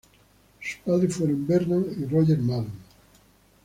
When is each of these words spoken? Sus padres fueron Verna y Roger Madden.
Sus 0.59 0.77
padres 0.83 1.13
fueron 1.15 1.45
Verna 1.45 1.77
y 1.95 2.05
Roger 2.05 2.39
Madden. 2.39 2.73